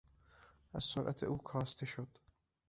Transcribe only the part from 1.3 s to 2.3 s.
کاسته شد.